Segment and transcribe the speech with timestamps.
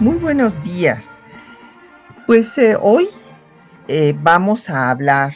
[0.00, 1.08] Muy buenos días.
[2.28, 3.08] Pues eh, hoy
[3.88, 5.34] eh, vamos a hablar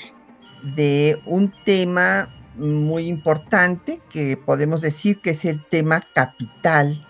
[0.76, 7.04] de un tema muy importante que podemos decir que es el tema capital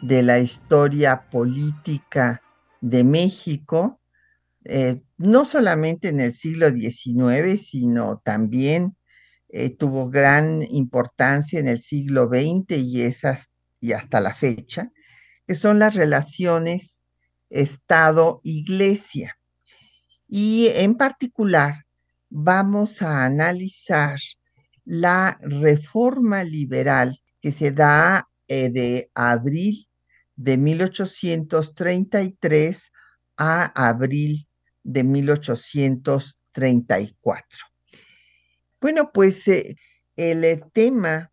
[0.00, 2.40] de la historia política
[2.80, 4.00] de México,
[4.64, 8.96] eh, no solamente en el siglo XIX, sino también
[9.78, 13.50] tuvo gran importancia en el siglo XX y, esas,
[13.80, 14.92] y hasta la fecha,
[15.46, 17.02] que son las relaciones
[17.50, 19.38] Estado-Iglesia.
[20.28, 21.84] Y en particular
[22.28, 24.18] vamos a analizar
[24.84, 29.88] la reforma liberal que se da eh, de abril
[30.36, 32.92] de 1833
[33.36, 34.48] a abril
[34.82, 37.58] de 1834.
[38.80, 39.76] Bueno, pues eh,
[40.16, 41.30] el tema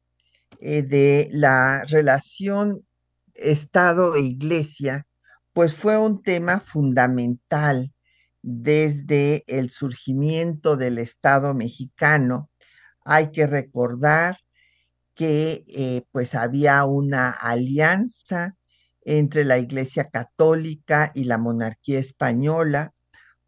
[0.59, 2.85] eh, de la relación
[3.35, 5.05] Estado e Iglesia,
[5.53, 7.93] pues fue un tema fundamental
[8.41, 12.49] desde el surgimiento del Estado mexicano.
[13.05, 14.39] Hay que recordar
[15.15, 18.57] que pues había una alianza
[19.05, 22.93] entre la Iglesia Católica y la monarquía española,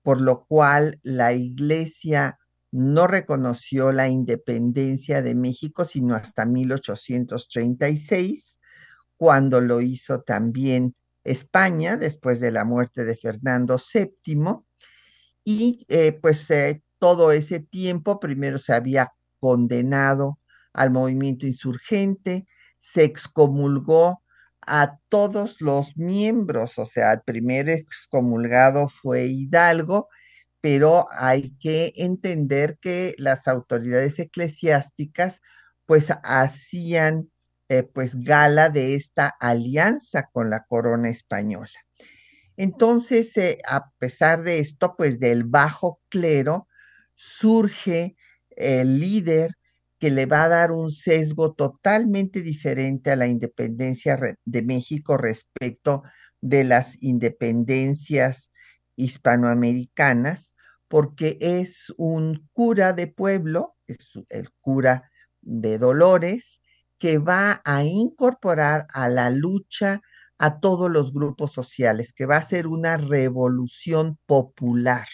[0.03, 2.37] por lo cual la Iglesia
[2.71, 8.54] no reconoció la independencia de México sino hasta 1836,
[9.17, 14.59] cuando lo hizo también España después de la muerte de Fernando VII.
[15.43, 20.39] Y eh, pues eh, todo ese tiempo primero se había condenado
[20.73, 22.47] al movimiento insurgente,
[22.79, 24.21] se excomulgó
[24.67, 30.09] a todos los miembros, o sea, el primer excomulgado fue Hidalgo
[30.65, 35.39] pero hay que entender que las autoridades eclesiásticas
[35.85, 37.29] pues hacían
[37.69, 41.71] eh, pues gala de esta alianza con la corona española.
[42.57, 46.67] Entonces, eh, a pesar de esto, pues del bajo clero
[47.15, 48.15] surge
[48.49, 49.55] el líder
[49.99, 56.03] que le va a dar un sesgo totalmente diferente a la independencia de México respecto
[56.41, 58.49] de las independencias
[58.95, 60.53] hispanoamericanas
[60.87, 63.97] porque es un cura de pueblo, es
[64.29, 65.09] el cura
[65.41, 66.61] de Dolores,
[66.99, 70.01] que va a incorporar a la lucha
[70.37, 75.07] a todos los grupos sociales, que va a ser una revolución popular,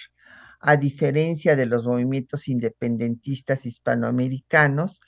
[0.59, 5.01] a diferencia de los movimientos independentistas hispanoamericanos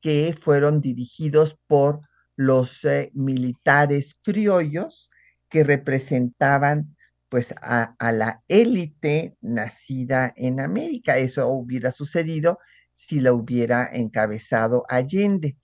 [0.00, 2.00] que fueron dirigidos por
[2.36, 5.10] los eh, militares criollos
[5.48, 6.96] que representaban
[7.28, 11.18] pues a, la élite nacida en América.
[11.18, 12.58] Eso hubiera sucedido
[12.92, 15.56] si la hubiera encabezado Allende.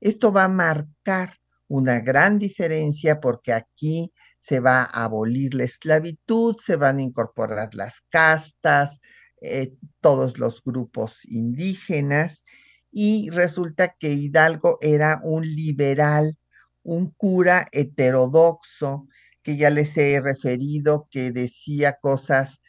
[0.00, 1.34] Esto va a marcar
[1.68, 7.74] una gran diferencia porque aquí se va a abolir la esclavitud, se van a incorporar
[7.74, 9.00] las castas,
[9.40, 12.44] eh, todos los grupos indígenas
[12.90, 16.36] y resulta que Hidalgo era un liberal,
[16.82, 19.06] un cura heterodoxo
[19.42, 22.60] que ya les he referido, que decía cosas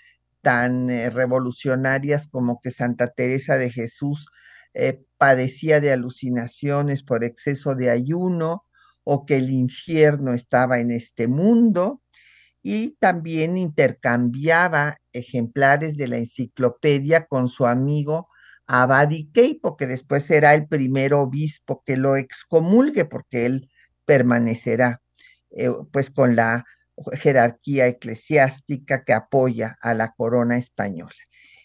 [0.42, 4.28] tan eh, revolucionarias como que Santa Teresa de Jesús
[4.74, 8.66] eh, padecía de alucinaciones por exceso de ayuno
[9.04, 12.02] o que el infierno estaba en este mundo
[12.64, 18.30] y también intercambiaba ejemplares de la enciclopedia con su amigo
[18.66, 23.70] Abadi Keipo, que después será el primer obispo que lo excomulgue porque él
[24.06, 25.02] permanecerá
[25.52, 26.64] eh, pues con la
[27.14, 31.16] jerarquía eclesiástica que apoya a la corona española.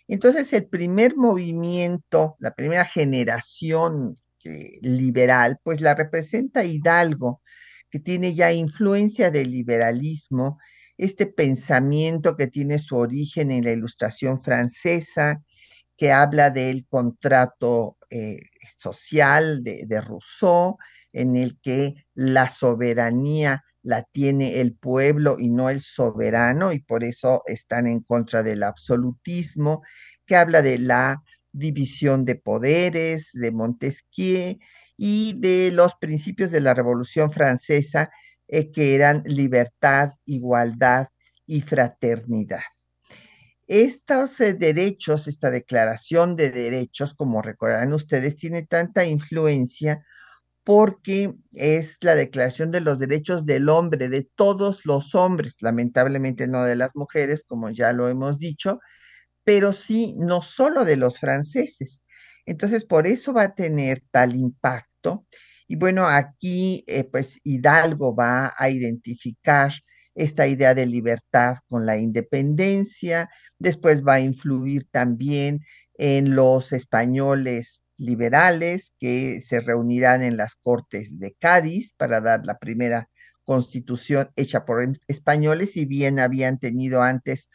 [0.09, 7.41] Entonces, el primer movimiento, la primera generación eh, liberal, pues la representa Hidalgo,
[7.91, 10.59] que tiene ya influencia del liberalismo,
[10.99, 15.43] este pensamiento que tiene su origen en la ilustración francesa,
[15.97, 18.41] que habla del contrato eh,
[18.77, 20.77] social de, de Rousseau,
[21.13, 27.05] en el que la soberanía la tiene el pueblo y no el soberano, y por
[27.05, 29.83] eso están en contra del absolutismo,
[30.27, 31.23] que habla de la
[31.53, 34.59] división de poderes, de Montesquieu
[34.97, 38.11] y de los principios de la Revolución Francesa,
[38.49, 41.09] eh, que eran libertad, igualdad,
[41.47, 42.63] y fraternidad.
[43.67, 50.05] Estos eh, derechos, esta declaración de derechos, como recordarán ustedes, tiene tanta influencia
[50.65, 56.65] porque es la declaración de los derechos del hombre, de todos los hombres, lamentablemente no
[56.65, 58.81] de las mujeres, como ya lo hemos dicho,
[59.45, 62.03] pero sí no solo de los franceses.
[62.47, 65.27] Entonces, por eso va a tener tal impacto.
[65.69, 69.73] Y bueno, aquí eh, pues Hidalgo va a identificar
[70.15, 75.61] esta idea de libertad con la independencia, después va a influir también
[75.99, 82.59] en los españoles liberales que se reunirán en las Cortes de Cádiz para dar la
[82.59, 83.09] primera
[83.45, 87.49] constitución hecha por españoles, y bien habían tenido antes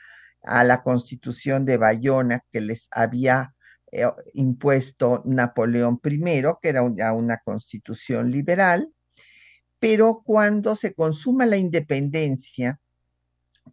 [0.43, 3.53] a la constitución de Bayona que les había
[3.91, 8.93] eh, impuesto Napoleón I, que era una, una constitución liberal,
[9.79, 12.79] pero cuando se consuma la independencia,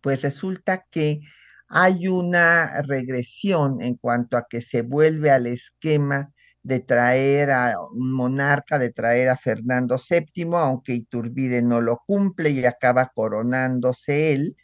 [0.01, 1.21] pues resulta que
[1.69, 6.33] hay una regresión en cuanto a que se vuelve al esquema
[6.67, 12.51] de traer a un monarca, de traer a Fernando VII, aunque Iturbide no lo cumple
[12.51, 14.57] y acaba coronándose él,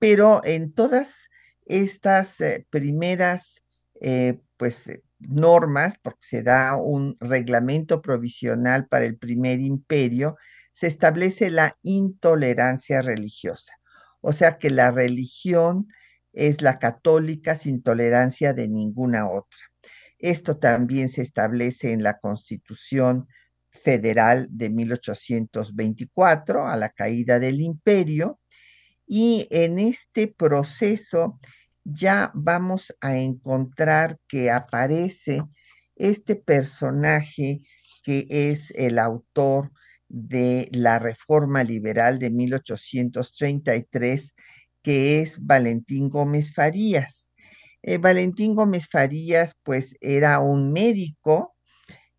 [0.00, 1.28] pero en todas
[1.64, 3.62] estas eh, primeras
[4.00, 10.36] eh, pues eh, normas, porque se da un reglamento provisional para el primer imperio,
[10.72, 13.72] se establece la intolerancia religiosa.
[14.20, 15.86] O sea que la religión
[16.32, 19.58] es la católica sin tolerancia de ninguna otra.
[20.18, 23.28] Esto también se establece en la Constitución
[23.70, 28.40] Federal de 1824, a la caída del imperio,
[29.06, 31.38] y en este proceso
[31.84, 35.42] ya vamos a encontrar que aparece
[35.94, 37.62] este personaje
[38.02, 39.70] que es el autor
[40.08, 44.34] de la Reforma Liberal de 1833,
[44.82, 47.25] que es Valentín Gómez Farías.
[47.86, 51.54] Eh, Valentín Gómez Farías, pues era un médico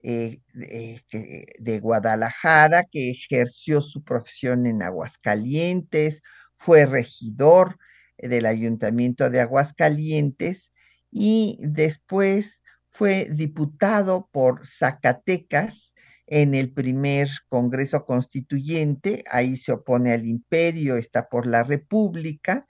[0.02, 6.22] eh, de Guadalajara que ejerció su profesión en Aguascalientes,
[6.56, 7.78] fue regidor
[8.18, 10.72] del ayuntamiento de Aguascalientes
[11.12, 15.94] y después fue diputado por Zacatecas
[16.28, 22.66] en el primer Congreso Constituyente, ahí se opone al imperio, está por la República,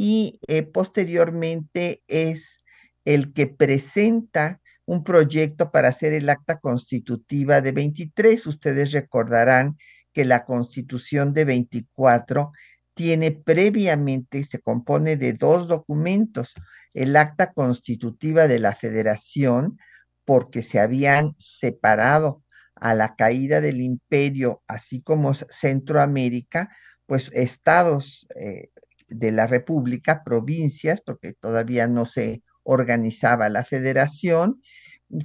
[0.00, 2.62] y eh, posteriormente es
[3.04, 8.46] el que presenta un proyecto para hacer el acta constitutiva de 23.
[8.46, 9.76] Ustedes recordarán
[10.12, 12.52] que la constitución de 24
[12.94, 16.54] tiene previamente, se compone de dos documentos,
[16.94, 19.80] el acta constitutiva de la federación,
[20.24, 22.44] porque se habían separado
[22.76, 26.70] a la caída del imperio, así como Centroamérica,
[27.06, 28.70] pues estados eh,
[29.08, 34.62] de la República, provincias, porque todavía no se organizaba la federación,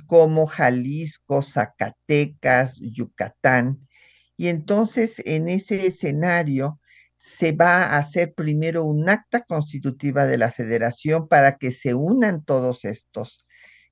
[0.08, 3.88] como Jalisco, Zacatecas, Yucatán.
[4.38, 6.80] Y entonces en ese escenario
[7.18, 12.44] se va a hacer primero un acta constitutiva de la federación para que se unan
[12.44, 13.46] todos estos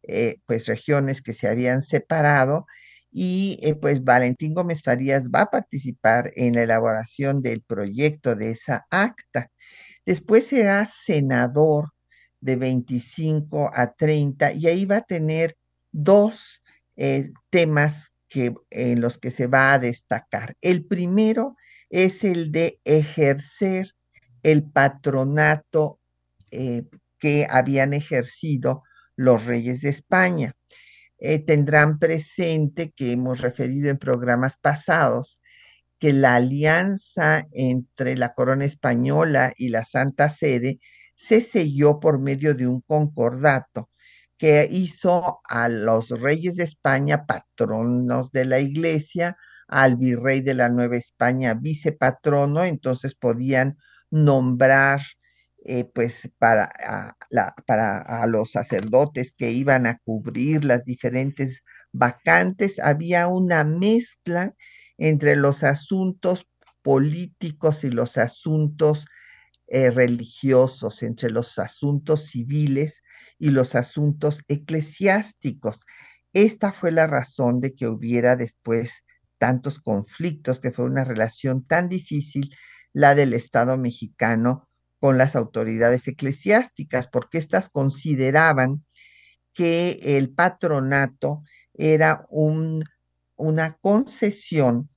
[0.03, 2.65] eh, pues regiones que se habían separado
[3.11, 8.51] y eh, pues Valentín Gómez Farías va a participar en la elaboración del proyecto de
[8.51, 9.51] esa acta.
[10.05, 11.91] Después será senador
[12.39, 15.57] de 25 a 30 y ahí va a tener
[15.91, 16.61] dos
[16.95, 20.55] eh, temas que, en los que se va a destacar.
[20.61, 21.55] El primero
[21.89, 23.93] es el de ejercer
[24.43, 25.99] el patronato
[26.49, 26.83] eh,
[27.19, 28.83] que habían ejercido
[29.15, 30.55] los reyes de España.
[31.21, 35.39] Eh, tendrán presente que hemos referido en programas pasados
[35.99, 40.79] que la alianza entre la corona española y la Santa Sede
[41.15, 43.91] se selló por medio de un concordato
[44.39, 49.37] que hizo a los reyes de España patronos de la iglesia,
[49.67, 53.77] al virrey de la Nueva España vicepatrono, entonces podían
[54.09, 55.01] nombrar
[55.63, 56.71] eh, pues para,
[57.67, 64.55] para a los sacerdotes que iban a cubrir las diferentes vacantes, había una mezcla
[64.97, 66.47] entre los asuntos
[66.81, 69.05] políticos y los asuntos
[69.67, 73.01] eh, religiosos, entre los asuntos civiles
[73.39, 75.79] y los asuntos eclesiásticos.
[76.33, 79.03] Esta fue la razón de que hubiera después
[79.37, 82.53] tantos conflictos, que fue una relación tan difícil
[82.93, 84.67] la del Estado mexicano
[85.01, 88.85] con las autoridades eclesiásticas, porque éstas consideraban
[89.51, 91.43] que el patronato
[91.73, 92.85] era un,
[93.35, 94.89] una concesión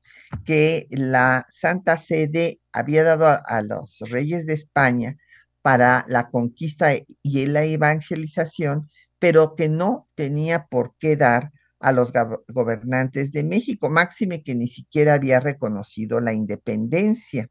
[0.45, 5.17] que la Santa Sede había dado a, los reyes de España
[5.63, 6.91] para la conquista
[7.23, 12.13] y la evangelización, pero que no tenía por qué dar a los
[12.49, 17.49] gobernantes de México, máxime que ni siquiera había reconocido la independencia.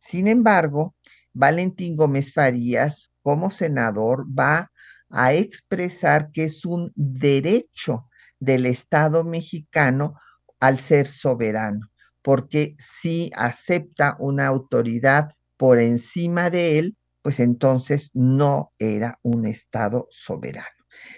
[0.00, 0.95] Sin embargo,
[1.36, 4.72] Valentín Gómez Farías, como senador, va
[5.10, 8.08] a expresar que es un derecho
[8.40, 10.14] del Estado mexicano
[10.60, 11.90] al ser soberano,
[12.22, 15.28] porque si acepta una autoridad
[15.58, 20.66] por encima de él, pues entonces no era un Estado soberano.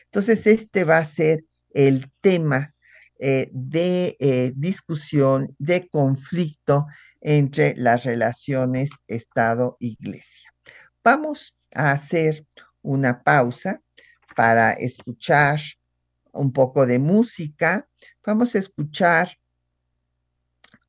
[0.06, 2.75] Entonces, este va a ser el tema
[3.18, 6.87] eh, de eh, discusión, de conflicto
[7.20, 10.54] entre las relaciones Estado-Iglesia.
[11.02, 12.46] Vamos a hacer
[12.82, 13.82] una pausa
[14.37, 15.60] para escuchar
[16.32, 17.88] un poco de música.
[18.25, 19.37] Vamos a escuchar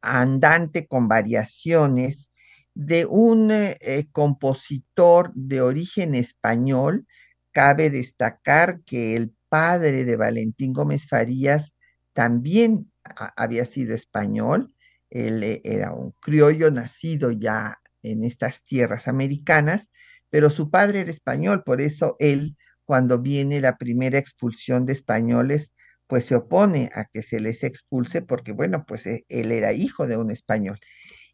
[0.01, 2.29] Andante con variaciones
[2.74, 7.05] de un eh, compositor de origen español.
[7.51, 11.74] Cabe destacar que el padre de Valentín Gómez Farías
[12.20, 12.92] también
[13.38, 14.74] había sido español.
[15.10, 19.90] Él eh, era un criollo nacido ya en estas tierras americanas,
[20.30, 25.72] pero su padre era español, por eso él, cuando viene la primera expulsión de españoles,
[26.08, 30.06] pues se opone a que se les expulse porque, bueno, pues eh, él era hijo
[30.06, 30.78] de un español.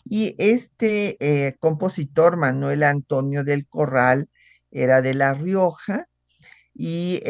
[0.04, 4.30] Y este eh, compositor, Manuel Antonio del Corral,
[4.70, 6.08] era de La Rioja
[6.76, 7.22] y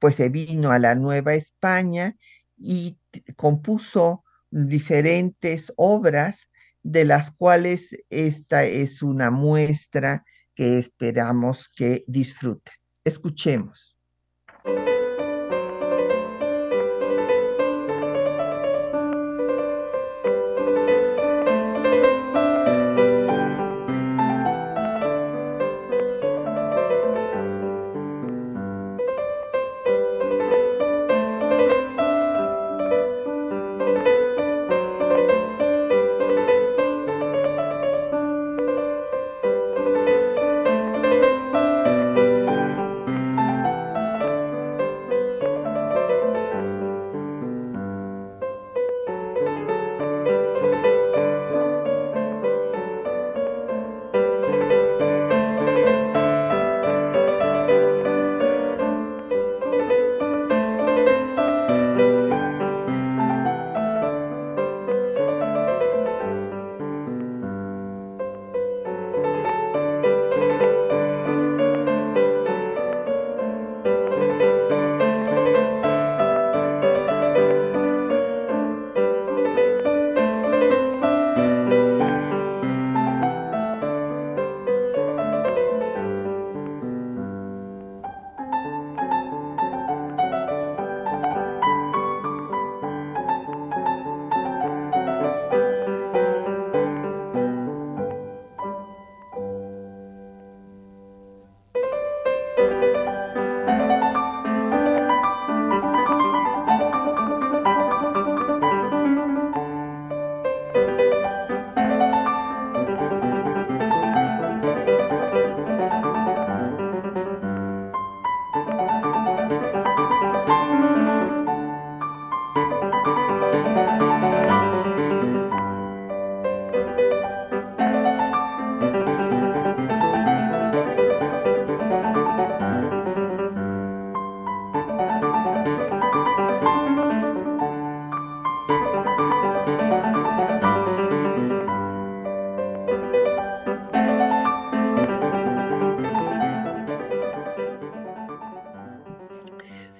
[0.00, 2.16] pues se vino a la Nueva España
[2.56, 2.98] y
[3.36, 6.48] compuso diferentes obras
[6.82, 12.74] de las cuales esta es una muestra que esperamos que disfruten.
[13.04, 13.95] Escuchemos.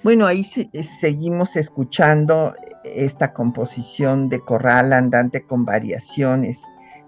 [0.07, 6.61] Bueno, ahí eh, seguimos escuchando esta composición de corral andante con variaciones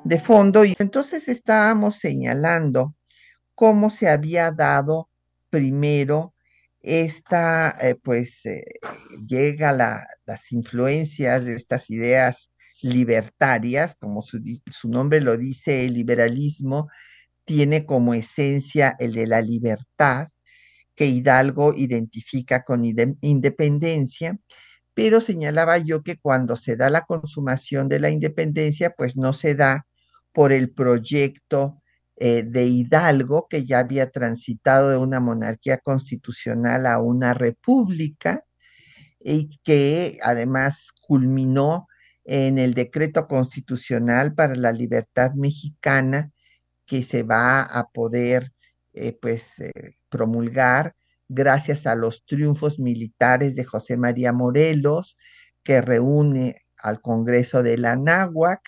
[0.03, 2.97] de fondo y entonces estábamos señalando
[3.55, 5.07] cómo se había dado
[5.49, 6.33] primero
[6.81, 8.65] esta, eh, pues eh,
[9.25, 12.49] llega las influencias de estas ideas
[12.81, 16.89] libertarias, como su nombre lo dice, el liberalismo
[17.45, 20.27] tiene como esencia el de la libertad,
[20.99, 24.37] que Hidalgo identifica con independencia,
[24.93, 29.55] pero señalaba yo que cuando se da la consumación de la independencia, pues no se
[29.55, 29.87] da
[30.33, 31.81] por el proyecto
[32.17, 38.43] eh, de Hidalgo, que ya había transitado de una monarquía constitucional a una república
[39.21, 41.87] y que además culminó
[42.25, 46.33] en el decreto constitucional para la libertad mexicana
[46.85, 48.51] que se va a poder
[48.93, 49.61] eh, pues
[50.09, 50.95] promulgar
[51.29, 55.17] gracias a los triunfos militares de José María Morelos,
[55.63, 58.61] que reúne al Congreso de la Náhuac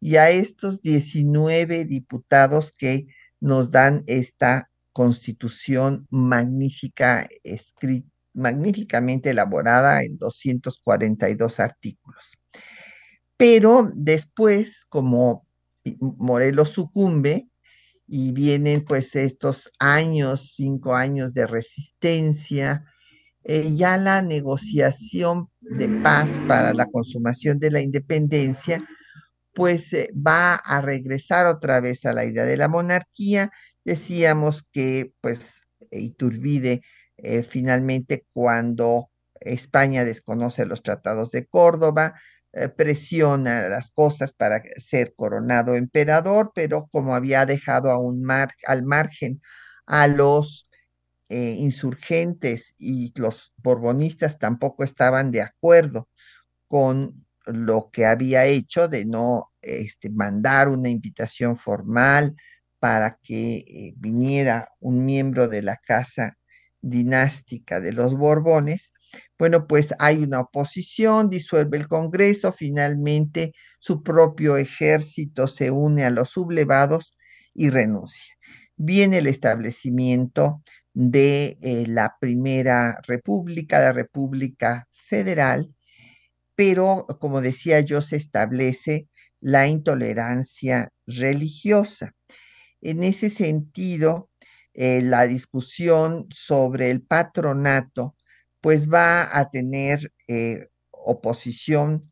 [0.00, 3.06] y a estos 19 diputados que
[3.40, 7.28] nos dan esta constitución magnífica,
[8.34, 12.36] magníficamente elaborada en 242 artículos.
[13.36, 15.46] Pero después, como
[16.00, 17.48] Morelos sucumbe
[18.08, 22.84] y vienen pues estos años, cinco años de resistencia,
[23.44, 28.82] eh, ya la negociación de paz para la consumación de la independencia,
[29.54, 33.50] pues eh, va a regresar otra vez a la idea de la monarquía.
[33.84, 36.82] Decíamos que pues Iturbide
[37.18, 39.10] eh, finalmente cuando
[39.40, 42.14] España desconoce los tratados de Córdoba,
[42.76, 48.26] presiona las cosas para ser coronado emperador, pero como había dejado a un
[48.66, 49.40] al margen
[49.86, 50.68] a los
[51.28, 56.08] eh, insurgentes y los borbonistas tampoco estaban de acuerdo
[56.68, 62.34] con lo que había hecho de no este, mandar una invitación formal
[62.78, 66.38] para que eh, viniera un miembro de la casa
[66.80, 68.92] dinástica de los Borbones.
[69.38, 76.10] Bueno, pues hay una oposición, disuelve el Congreso, finalmente su propio ejército se une a
[76.10, 77.16] los sublevados
[77.54, 78.34] y renuncia.
[78.76, 80.62] Viene el establecimiento
[80.94, 85.74] de eh, la Primera República, la República Federal,
[86.54, 89.08] pero como decía yo, se establece
[89.40, 92.14] la intolerancia religiosa.
[92.80, 94.30] En ese sentido,
[94.74, 98.16] eh, la discusión sobre el patronato,
[98.60, 102.10] pues va a tener eh, oposición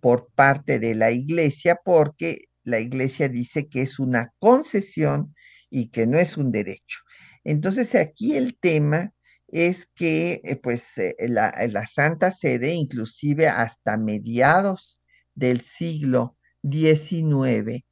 [0.00, 5.34] por parte de la iglesia, porque la iglesia dice que es una concesión
[5.70, 7.00] y que no es un derecho.
[7.44, 9.12] Entonces aquí el tema
[9.48, 14.98] es que eh, pues eh, la, la, Santa Sede, inclusive hasta mediados
[15.34, 17.84] del siglo XIX,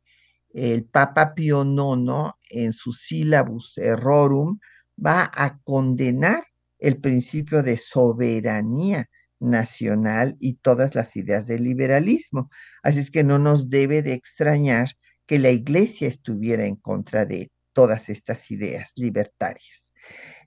[0.55, 4.59] el Papa Pío IX en su Syllabus Errorum
[4.99, 6.45] va a condenar
[6.83, 12.51] el principio de soberanía nacional y todas las ideas del liberalismo.
[12.83, 14.90] Así es que no nos debe de extrañar
[15.27, 19.92] que la iglesia estuviera en contra de todas estas ideas libertarias.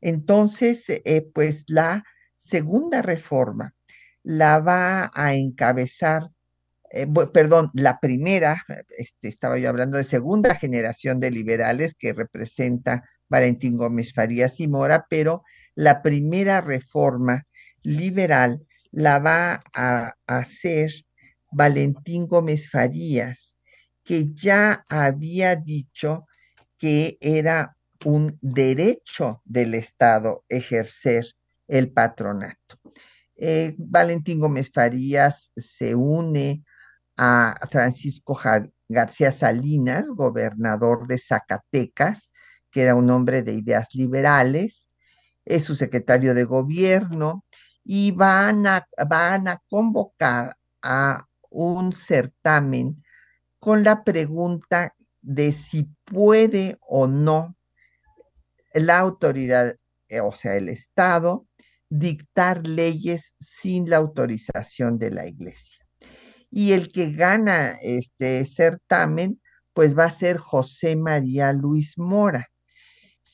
[0.01, 2.03] Entonces, eh, pues la
[2.37, 3.73] segunda reforma
[4.21, 6.29] la va a encabezar,
[6.91, 8.61] eh, perdón, la primera,
[8.97, 14.67] este, estaba yo hablando de segunda generación de liberales que representa Valentín Gómez Farías y
[14.67, 15.43] Mora, pero
[15.75, 17.45] la primera reforma
[17.83, 20.91] liberal la va a hacer
[21.51, 23.57] Valentín Gómez Farías,
[24.03, 26.25] que ya había dicho
[26.77, 31.25] que era un derecho del Estado ejercer
[31.67, 32.79] el patronato.
[33.35, 36.63] Eh, Valentín Gómez Farías se une
[37.17, 38.39] a Francisco
[38.87, 42.29] García Salinas, gobernador de Zacatecas,
[42.71, 44.84] que era un hombre de ideas liberales,
[45.45, 47.45] es su secretario de gobierno
[47.83, 53.03] y van a, van a convocar a un certamen
[53.59, 57.55] con la pregunta de si puede o no
[58.73, 59.75] la autoridad,
[60.09, 61.47] eh, o sea, el Estado,
[61.89, 65.85] dictar leyes sin la autorización de la Iglesia.
[66.51, 69.41] Y el que gana este certamen,
[69.73, 72.49] pues va a ser José María Luis Mora,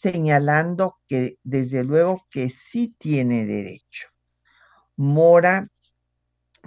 [0.02, 4.08] señalando que desde luego que sí tiene derecho.
[4.96, 5.68] Mora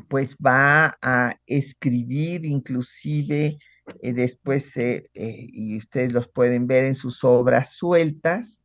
[0.09, 3.59] pues va a escribir inclusive
[4.03, 8.63] eh, después, eh, y ustedes los pueden ver en sus obras sueltas,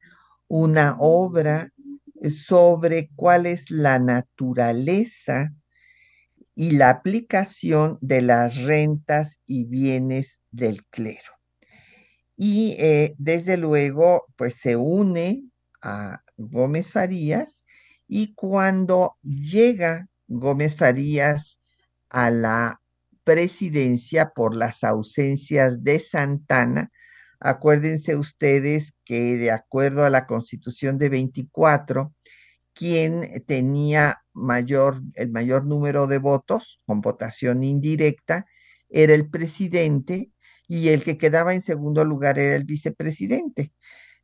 [0.47, 1.71] una obra
[2.29, 5.53] sobre cuál es la naturaleza
[6.55, 11.38] y la aplicación de las rentas y bienes del clero.
[12.41, 12.77] Y
[13.17, 15.43] desde luego, pues se une
[15.81, 17.65] a Gómez Farías
[18.07, 21.59] y cuando llega Gómez Farías
[22.07, 22.81] a la
[23.25, 26.91] presidencia por las ausencias de Santana.
[27.41, 32.15] Acuérdense ustedes que de acuerdo a la constitución de 24,
[32.73, 38.45] quien tenía mayor, el mayor número de votos con votación indirecta
[38.87, 40.31] era el presidente
[40.69, 43.73] y el que quedaba en segundo lugar era el vicepresidente.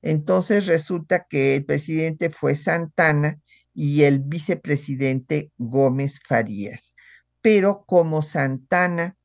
[0.01, 3.41] Entonces resulta que el presidente fue Santana
[3.73, 6.95] y el vicepresidente Gómez Farías
[7.45, 9.15] pero como Santana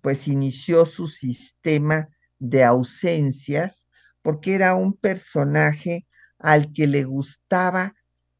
[0.00, 2.08] pues inició su sistema
[2.38, 3.88] de ausencias,
[4.22, 6.06] porque era un personaje
[6.38, 7.96] al que le gustaba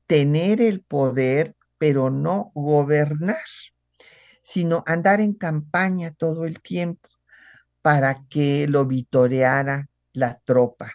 [0.06, 3.42] tener el poder, pero no gobernar,
[4.40, 7.08] sino andar en campaña todo el tiempo
[7.84, 10.92] para que lo vitoreara la tropa.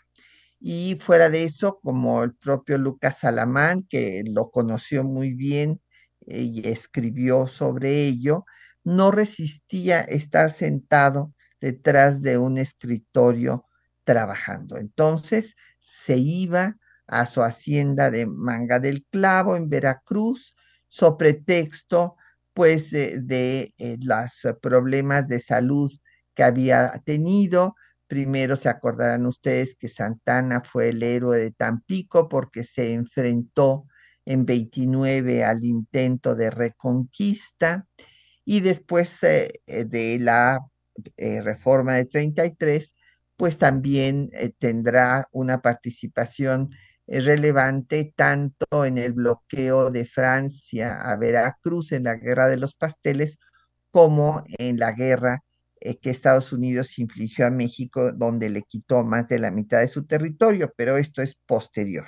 [0.59, 5.81] Y fuera de eso, como el propio Lucas Salamán, que lo conoció muy bien
[6.25, 8.43] eh, y escribió sobre ello,
[8.83, 13.67] no resistía estar sentado detrás de un escritorio
[14.03, 14.77] trabajando.
[14.77, 16.75] Entonces se iba
[17.05, 20.55] a su hacienda de Manga del Clavo en Veracruz,
[20.87, 22.15] so pretexto
[22.55, 25.91] pues de, eh, los problemas de salud
[26.39, 27.75] que había tenido.
[28.07, 33.87] Primero se acordarán ustedes que Santana fue el héroe de Tampico porque se enfrentó
[34.23, 37.85] en 29 al intento de reconquista
[38.45, 40.59] y después eh, eh, de la
[41.17, 42.93] reforma de 33,
[43.35, 46.69] pues también tendrá una participación
[47.05, 53.37] relevante tanto en el bloqueo de Francia a Veracruz en la guerra de los pasteles
[53.91, 55.48] como en la guerra eh,
[55.79, 60.05] que Estados Unidos infligió a México, donde le quitó más de la mitad de su
[60.05, 62.07] territorio, pero esto es posterior.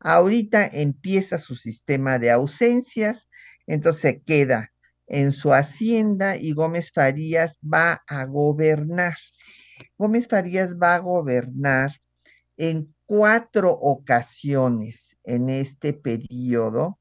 [0.00, 3.28] Ahorita empieza su sistema de ausencias,
[3.66, 4.72] entonces queda
[5.06, 9.16] en su hacienda y Gómez Farías va a gobernar.
[9.96, 11.92] Gómez Farías va a gobernar
[12.56, 16.98] en cuatro ocasiones en este periodo,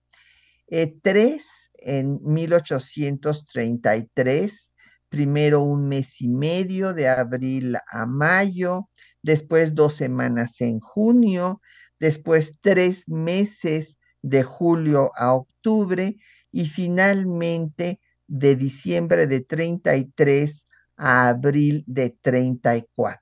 [0.67, 4.71] eh, tres en 1833,
[5.15, 8.89] primero un mes y medio de abril a mayo,
[9.21, 11.61] después dos semanas en junio,
[12.01, 16.17] después tres meses de julio a octubre
[16.51, 23.17] y finalmente de diciembre de 33 a abril de 34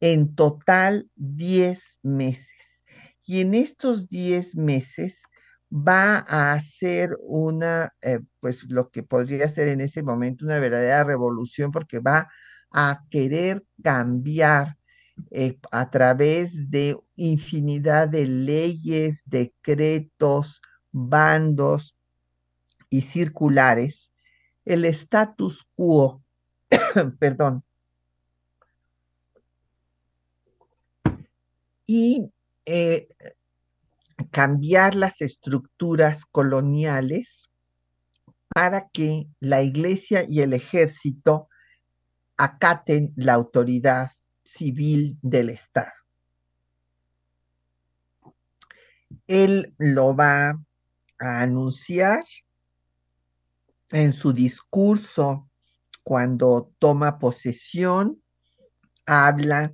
[0.00, 2.82] en total 10 meses.
[3.24, 5.22] Y en estos 10 meses
[5.74, 11.04] va a hacer una, eh, pues lo que podría ser en ese momento una verdadera
[11.04, 12.28] revolución, porque va
[12.72, 14.76] a querer cambiar
[15.30, 20.60] eh, a través de infinidad de leyes, decretos,
[20.92, 21.96] bandos
[22.90, 24.12] y circulares,
[24.64, 26.22] el status quo,
[27.18, 27.64] perdón,
[31.86, 32.30] y
[32.66, 33.08] eh,
[34.30, 37.50] cambiar las estructuras coloniales
[38.48, 41.48] para que la iglesia y el ejército
[42.36, 44.10] acaten la autoridad
[44.44, 45.92] civil del Estado.
[49.26, 50.50] Él lo va
[51.18, 52.24] a anunciar
[53.90, 55.48] en su discurso
[56.02, 58.22] cuando toma posesión,
[59.06, 59.72] habla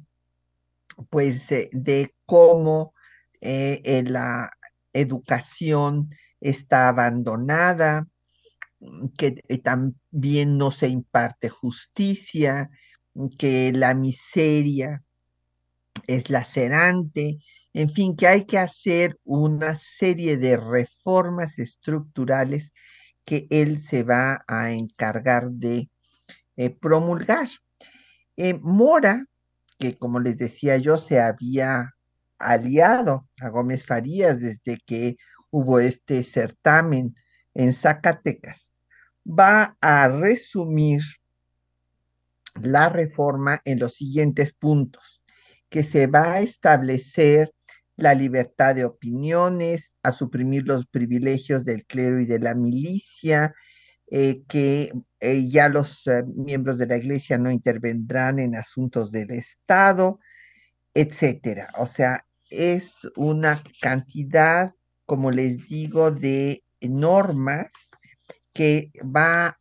[1.09, 2.95] pues eh, de cómo
[3.41, 4.51] eh, la
[4.93, 8.07] educación está abandonada,
[8.81, 12.71] mm, que eh, también no se imparte justicia,
[13.39, 15.03] que la miseria
[16.07, 17.39] es lacerante,
[17.73, 22.73] en fin, que hay que hacer una serie de reformas estructurales
[23.25, 25.89] que él se va a encargar de
[26.81, 27.49] promulgar.
[28.61, 29.27] Mora
[29.79, 31.95] que, como les decía yo, se había
[32.41, 35.17] aliado a Gómez Farías desde que
[35.51, 37.15] hubo este certamen
[37.55, 38.71] en Zacatecas,
[39.27, 41.03] va a resumir
[42.61, 45.23] la reforma en los siguientes puntos,
[45.69, 47.53] que se va a establecer
[47.97, 53.55] la libertad de opiniones, a suprimir los privilegios del clero y de la milicia,
[54.11, 59.31] eh, que eh, ya los eh, miembros de la iglesia no intervendrán en asuntos del
[59.31, 60.19] Estado,
[60.95, 61.69] etcétera.
[61.79, 64.75] O sea, es una cantidad,
[65.07, 67.73] como les digo, de normas
[68.53, 69.57] que va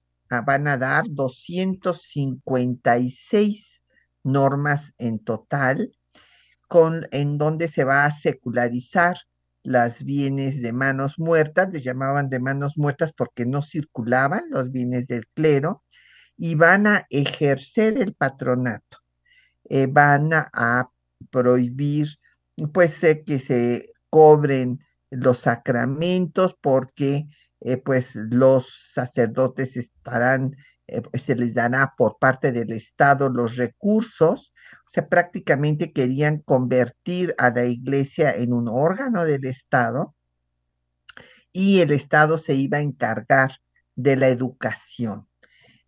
[0.46, 3.82] van a dar 256
[4.24, 5.92] normas en total,
[6.68, 9.18] con, en donde se va a secularizar
[9.64, 15.08] las bienes de manos muertas, les llamaban de manos muertas porque no circulaban los bienes
[15.08, 15.84] del clero,
[16.38, 19.00] y van a ejercer el patronato,
[19.66, 20.90] eh, van a,
[21.32, 22.08] prohibir
[22.68, 27.28] pues que se cobren los sacramentos porque
[27.62, 30.56] eh, pues los sacerdotes estarán,
[30.88, 34.54] eh, se les dará por parte del Estado los recursos
[34.90, 40.16] o sea, prácticamente querían convertir a la iglesia en un órgano del Estado
[41.52, 43.52] y el Estado se iba a encargar
[43.96, 45.28] de la educación.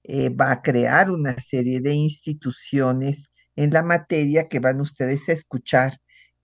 [0.04, 5.34] Eh, va a crear una serie de instituciones en la materia que van ustedes a
[5.34, 5.98] escuchar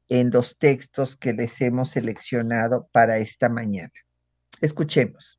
[0.09, 3.93] en los textos que les hemos seleccionado para esta mañana.
[4.61, 5.37] Escuchemos.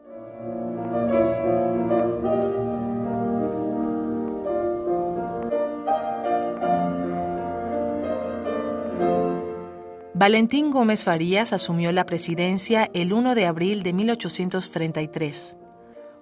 [10.18, 15.56] Valentín Gómez Farías asumió la presidencia el 1 de abril de 1833.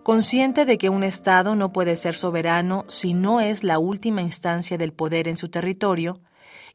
[0.02, 4.76] Consciente de que un Estado no puede ser soberano si no es la última instancia
[4.76, 6.20] del poder en su territorio,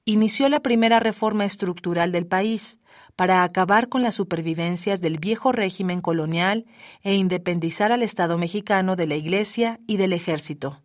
[0.05, 2.79] inició la primera reforma estructural del país
[3.15, 6.65] para acabar con las supervivencias del viejo régimen colonial
[7.03, 10.81] e independizar al Estado mexicano de la Iglesia y del Ejército.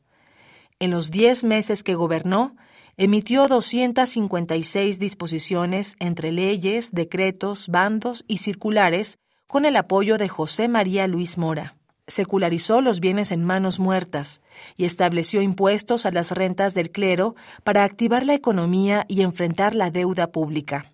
[0.79, 2.57] En los diez meses que gobernó,
[2.99, 11.07] emitió 256 disposiciones entre leyes, decretos, bandos y circulares con el apoyo de José María
[11.07, 11.76] Luis Mora.
[12.09, 14.43] Secularizó los bienes en manos muertas
[14.77, 19.91] y estableció impuestos a las rentas del clero para activar la economía y enfrentar la
[19.91, 20.93] deuda pública.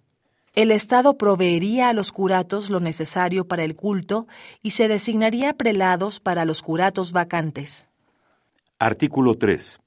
[0.54, 4.26] El Estado proveería a los curatos lo necesario para el culto
[4.62, 7.88] y se designaría prelados para los curatos vacantes.
[8.78, 9.80] Artículo 3.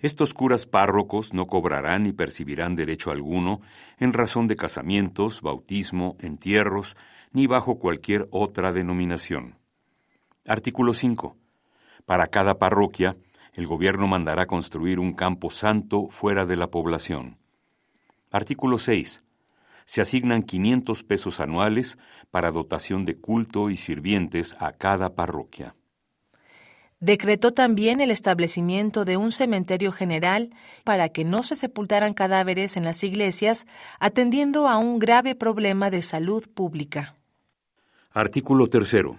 [0.00, 3.60] Estos curas párrocos no cobrarán ni percibirán derecho alguno
[3.98, 6.96] en razón de casamientos, bautismo, entierros,
[7.32, 9.61] ni bajo cualquier otra denominación.
[10.46, 11.36] Artículo 5.
[12.04, 13.16] Para cada parroquia,
[13.52, 17.38] el gobierno mandará construir un campo santo fuera de la población.
[18.32, 19.22] Artículo 6.
[19.84, 21.96] Se asignan 500 pesos anuales
[22.32, 25.76] para dotación de culto y sirvientes a cada parroquia.
[26.98, 30.50] Decretó también el establecimiento de un cementerio general
[30.82, 33.66] para que no se sepultaran cadáveres en las iglesias,
[34.00, 37.16] atendiendo a un grave problema de salud pública.
[38.12, 39.18] Artículo tercero.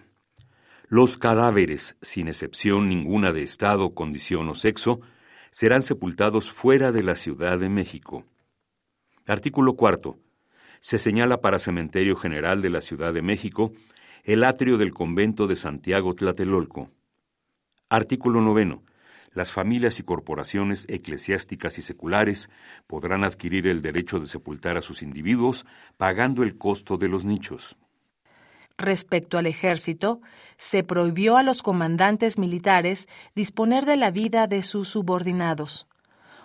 [0.95, 5.01] Los cadáveres, sin excepción ninguna de estado, condición o sexo,
[5.49, 8.27] serán sepultados fuera de la Ciudad de México.
[9.25, 10.19] Artículo cuarto.
[10.81, 13.73] Se señala para Cementerio General de la Ciudad de México
[14.23, 16.91] el atrio del convento de Santiago Tlatelolco.
[17.89, 18.83] Artículo noveno.
[19.31, 22.51] Las familias y corporaciones eclesiásticas y seculares
[22.85, 25.65] podrán adquirir el derecho de sepultar a sus individuos
[25.97, 27.77] pagando el costo de los nichos.
[28.77, 30.21] Respecto al ejército,
[30.57, 35.87] se prohibió a los comandantes militares disponer de la vida de sus subordinados.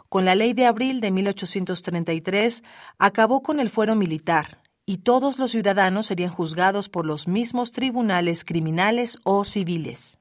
[0.09, 2.65] Con la ley de abril de 1833
[2.99, 8.45] acabó con el fuero militar y todos los ciudadanos serían juzgados por los mismos tribunales
[8.45, 10.19] criminales o civiles.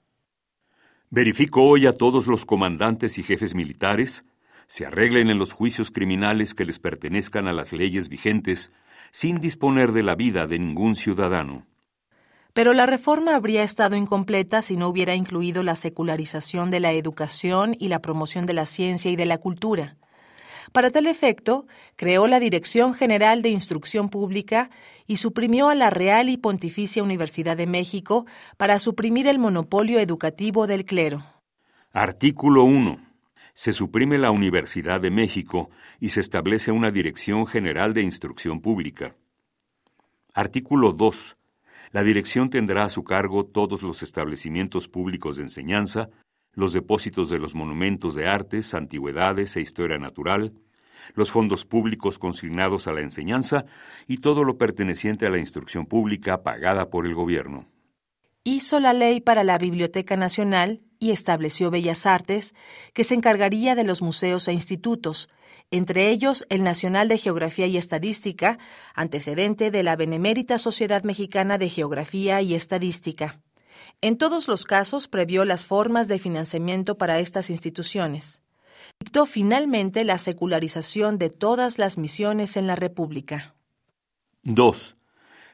[1.10, 4.26] Verifico hoy a todos los comandantes y jefes militares
[4.68, 8.74] se arreglen en los juicios criminales que les pertenezcan a las leyes vigentes,
[9.12, 11.66] sin disponer de la vida de ningún ciudadano.
[12.58, 17.76] Pero la reforma habría estado incompleta si no hubiera incluido la secularización de la educación
[17.78, 19.96] y la promoción de la ciencia y de la cultura.
[20.72, 24.72] Para tal efecto, creó la Dirección General de Instrucción Pública
[25.06, 28.26] y suprimió a la Real y Pontificia Universidad de México
[28.58, 31.24] para suprimir el monopolio educativo del clero.
[31.92, 32.98] Artículo 1.
[33.54, 39.14] Se suprime la Universidad de México y se establece una Dirección General de Instrucción Pública.
[40.34, 41.38] Artículo 2.
[41.92, 46.10] La dirección tendrá a su cargo todos los establecimientos públicos de enseñanza,
[46.54, 50.54] los depósitos de los monumentos de artes, antigüedades e historia natural,
[51.14, 53.66] los fondos públicos consignados a la enseñanza
[54.08, 57.68] y todo lo perteneciente a la instrucción pública pagada por el gobierno.
[58.44, 62.56] Hizo la ley para la Biblioteca Nacional y estableció Bellas Artes,
[62.94, 65.30] que se encargaría de los museos e institutos,
[65.72, 68.58] entre ellos el Nacional de Geografía y Estadística,
[68.96, 73.42] antecedente de la Benemérita Sociedad Mexicana de Geografía y Estadística.
[74.02, 78.44] En todos los casos previó las formas de financiamiento para estas instituciones.
[79.00, 83.56] Dictó finalmente la secularización de todas las misiones en la República.
[84.44, 84.96] 2.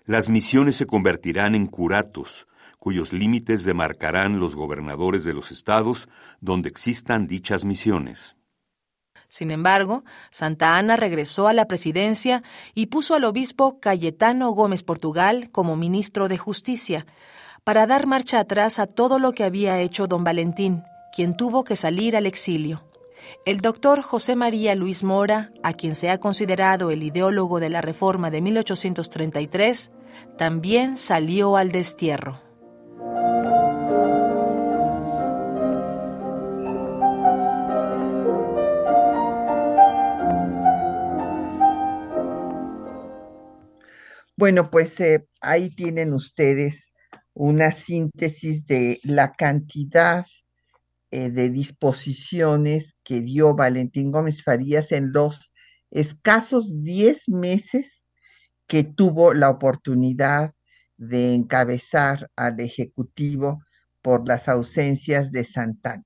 [0.05, 2.47] Las misiones se convertirán en curatos,
[2.83, 6.09] cuyos límites demarcarán los gobernadores de los estados
[6.41, 8.35] donde existan dichas misiones.
[9.29, 12.43] Sin embargo, Santa Ana regresó a la presidencia
[12.75, 17.05] y puso al obispo Cayetano Gómez Portugal como ministro de Justicia,
[17.63, 20.83] para dar marcha atrás a todo lo que había hecho don Valentín,
[21.15, 22.83] quien tuvo que salir al exilio.
[23.45, 27.79] El doctor José María Luis Mora, a quien se ha considerado el ideólogo de la
[27.79, 29.93] Reforma de 1833,
[30.37, 32.42] también salió al destierro.
[44.35, 46.91] Bueno, pues eh, ahí tienen ustedes
[47.33, 50.25] una síntesis de la cantidad
[51.11, 55.51] eh, de disposiciones que dio Valentín Gómez Farías en los
[55.91, 58.05] escasos 10 meses
[58.67, 60.53] que tuvo la oportunidad
[61.07, 63.63] de encabezar al Ejecutivo
[64.01, 66.03] por las ausencias de Santana.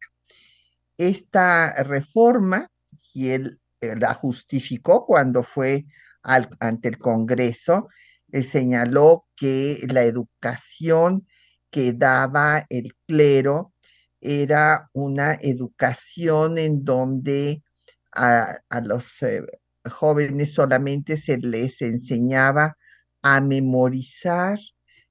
[0.97, 2.71] Esta reforma,
[3.13, 5.85] y él eh, la justificó cuando fue
[6.23, 7.87] ante el Congreso,
[8.31, 11.27] él señaló que la educación
[11.69, 13.73] que daba el clero
[14.19, 17.63] era una educación en donde
[18.11, 19.43] a, los eh,
[19.89, 22.77] jóvenes solamente se les enseñaba
[23.21, 24.59] a memorizar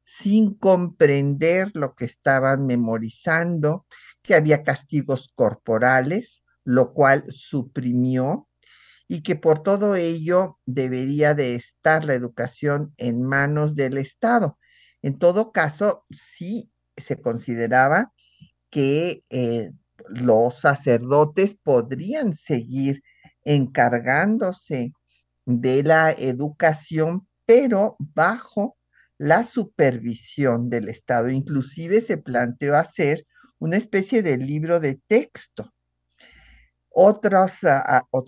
[0.07, 3.87] sin comprender lo que estaban memorizando,
[4.23, 8.49] que había castigos corporales, lo cual suprimió,
[9.09, 14.59] y que por todo ello debería de estar la educación en manos del Estado.
[15.03, 18.13] En todo caso, sí se consideraba
[18.71, 19.73] que eh,
[20.09, 23.03] los sacerdotes podrían seguir
[23.45, 24.93] encargándose
[25.45, 28.77] de la educación, pero bajo
[29.19, 31.31] la supervisión del Estado.
[31.31, 33.27] Inclusive se planteó hacer
[33.59, 35.73] una especie de libro de texto.
[36.89, 37.47] Otro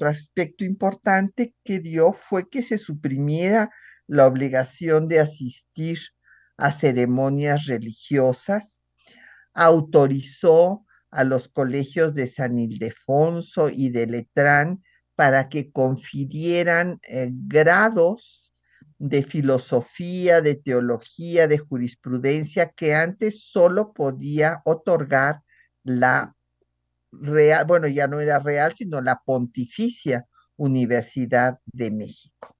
[0.09, 3.71] aspecto importante que dio fue que se suprimiera
[4.07, 5.99] la obligación de asistir
[6.57, 8.83] a ceremonias religiosas,
[9.55, 14.83] autorizó a los colegios de San Ildefonso y de Letrán
[15.15, 18.48] para que confirieran eh, grados
[18.99, 25.41] de filosofía, de teología, de jurisprudencia que antes solo podía otorgar
[25.85, 26.35] la
[27.13, 32.57] real, bueno, ya no era real, sino la Pontificia Universidad de México.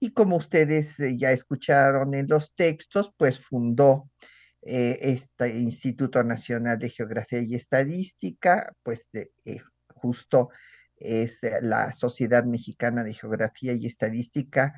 [0.00, 4.10] Y como ustedes eh, ya escucharon en los textos, pues fundó
[4.62, 10.48] eh, este Instituto Nacional de Geografía y Estadística, pues eh, justo
[10.96, 14.74] es la Sociedad Mexicana de Geografía y Estadística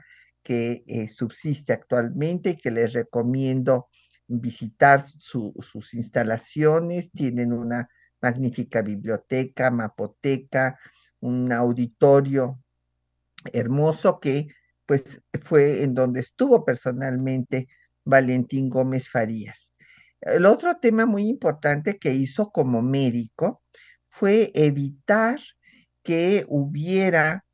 [0.47, 3.89] que subsiste actualmente y que les recomiendo
[4.29, 7.11] visitar sus instalaciones.
[7.11, 7.89] Tienen una
[8.23, 10.79] magnífica biblioteca, mapoteca,
[11.19, 12.61] un auditorio
[13.53, 14.47] hermoso que
[14.87, 17.67] pues fue en donde estuvo personalmente
[18.05, 19.75] Valentín Gómez Farías.
[20.21, 23.65] El otro tema muy importante que hizo como médico
[24.07, 25.41] fue evitar
[26.05, 27.45] que hubiera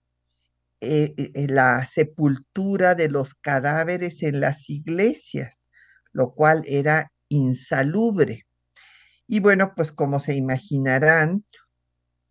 [0.83, 5.64] eh, eh, la sepultura de los cadáveres en las iglesias,
[6.12, 8.47] lo cual era insalubre.
[9.27, 11.45] Y bueno, pues como se imaginarán,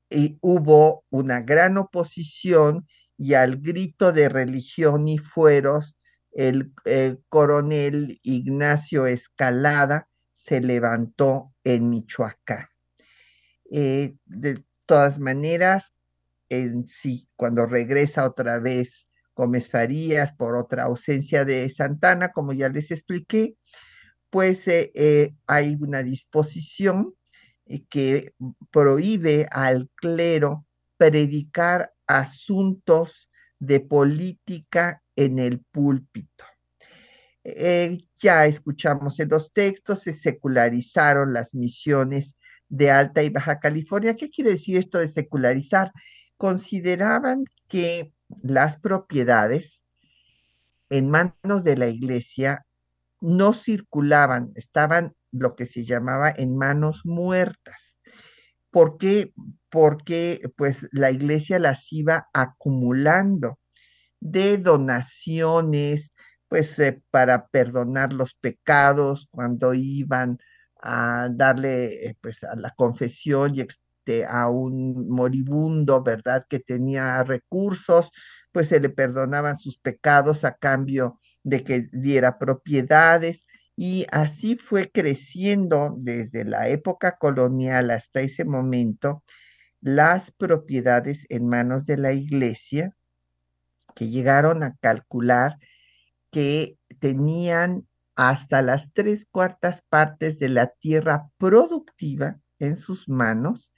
[0.10, 2.86] eh, hubo una gran oposición
[3.18, 5.96] y al grito de religión y fueros,
[6.34, 6.74] el
[7.30, 12.68] coronel Ignacio Escalada se levantó en Michoacán.
[13.72, 15.94] Eh, de todas maneras,
[16.52, 22.68] en sí, cuando regresa otra vez Gómez Farías por otra ausencia de Santana, como ya
[22.68, 23.56] les expliqué,
[24.30, 27.16] pues eh, eh, hay una disposición
[27.90, 28.34] que
[28.70, 30.66] prohíbe al clero
[30.98, 36.44] predicar asuntos de política en el púlpito.
[37.46, 42.36] Eh, ya escuchamos en los textos, se secularizaron las misiones
[42.68, 44.16] de Alta y Baja California.
[44.16, 45.92] ¿Qué quiere decir esto de secularizar?
[46.42, 49.84] Consideraban que las propiedades
[50.90, 52.66] en manos de la iglesia
[53.20, 58.00] no circulaban, estaban lo que se llamaba en manos muertas.
[58.72, 59.32] ¿Por qué?
[59.70, 63.60] Porque pues la iglesia las iba acumulando
[64.20, 66.12] de donaciones,
[66.48, 70.40] pues eh, para perdonar los pecados cuando iban
[70.82, 73.62] a darle eh, pues a la confesión y
[74.12, 76.46] este, a un moribundo, ¿verdad?
[76.50, 78.10] Que tenía recursos,
[78.52, 83.46] pues se le perdonaban sus pecados a cambio de que diera propiedades
[83.76, 89.24] y así fue creciendo desde la época colonial hasta ese momento
[89.80, 92.96] las propiedades en manos de la iglesia
[93.96, 95.58] que llegaron a calcular
[96.32, 103.71] que tenían hasta las tres cuartas partes de la tierra productiva en sus manos,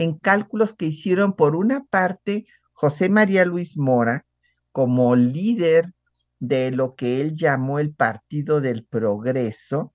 [0.00, 4.24] en cálculos que hicieron por una parte José María Luis Mora
[4.72, 5.92] como líder
[6.38, 9.92] de lo que él llamó el Partido del Progreso,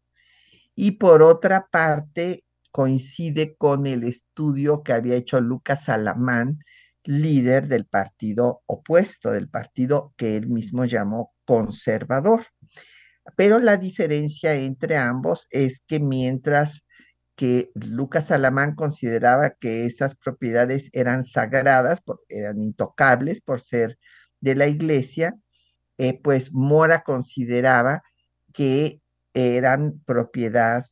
[0.75, 6.59] y por otra parte coincide con el estudio que había hecho Lucas Alamán,
[7.03, 12.45] líder del partido opuesto, del partido que él mismo llamó conservador.
[13.35, 16.84] Pero la diferencia entre ambos es que mientras
[17.35, 23.97] que Lucas Alamán consideraba que esas propiedades eran sagradas, eran intocables por ser
[24.39, 25.35] de la iglesia,
[25.97, 28.03] eh, pues Mora consideraba
[28.53, 29.01] que
[29.33, 30.85] eran propiedad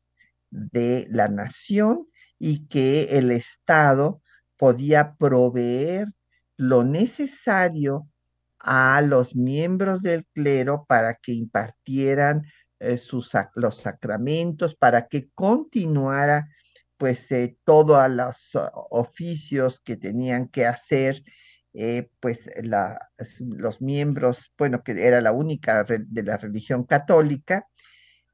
[0.49, 2.07] de la nación
[2.39, 4.21] y que el Estado
[4.57, 6.09] podía proveer
[6.57, 8.07] lo necesario
[8.59, 12.43] a los miembros del clero para que impartieran
[12.83, 16.49] eh, sus, los sacramentos, para que continuara
[16.97, 18.51] pues eh, todos los
[18.89, 21.23] oficios que tenían que hacer,
[21.73, 22.49] eh, pues
[23.39, 27.67] los miembros, bueno, que era la única de la religión católica,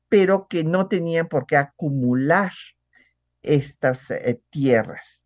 [0.10, 2.52] pero que no tenían por qué acumular
[3.42, 4.08] estas
[4.50, 5.26] tierras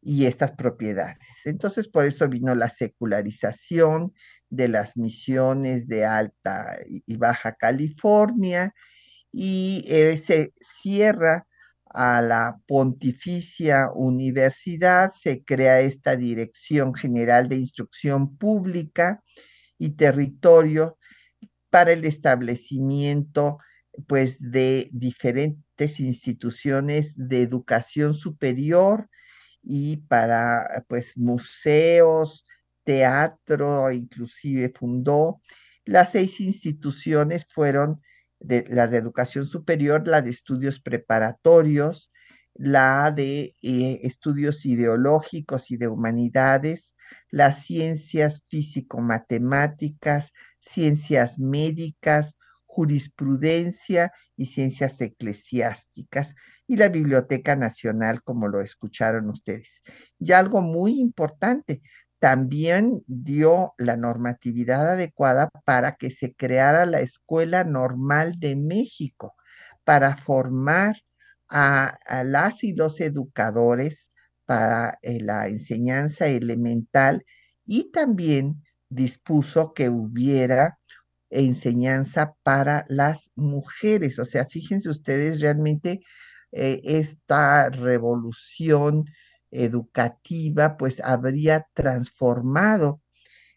[0.00, 1.28] y estas propiedades.
[1.44, 4.14] Entonces, por eso vino la secularización
[4.50, 8.74] de las misiones de Alta y Baja California
[9.32, 11.46] y eh, se cierra
[11.92, 19.22] a la Pontificia Universidad, se crea esta Dirección General de Instrucción Pública
[19.78, 20.98] y Territorio
[21.70, 23.58] para el establecimiento
[24.06, 29.08] pues de diferentes instituciones de educación superior
[29.62, 32.46] y para pues museos,
[32.90, 35.40] teatro, inclusive fundó.
[35.84, 38.00] Las seis instituciones fueron
[38.40, 42.10] las de educación superior, la de estudios preparatorios,
[42.54, 46.92] la de eh, estudios ideológicos y de humanidades,
[47.30, 52.34] las ciencias físico-matemáticas, ciencias médicas,
[52.64, 56.34] jurisprudencia y ciencias eclesiásticas
[56.66, 59.82] y la Biblioteca Nacional, como lo escucharon ustedes.
[60.20, 61.82] Y algo muy importante,
[62.20, 69.34] también dio la normatividad adecuada para que se creara la Escuela Normal de México,
[69.84, 70.96] para formar
[71.48, 74.12] a, las y los educadores
[74.44, 77.24] para eh, la enseñanza elemental
[77.64, 80.78] y también dispuso que hubiera
[81.30, 84.18] enseñanza para las mujeres.
[84.18, 86.00] O sea, fíjense ustedes realmente
[86.52, 89.06] eh, esta revolución
[89.50, 93.02] educativa pues habría transformado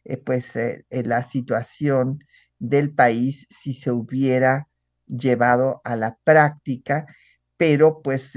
[0.05, 2.19] eh, pues eh, la situación
[2.59, 4.69] del país si se hubiera
[5.05, 7.05] llevado a la práctica,
[7.57, 8.33] pero pues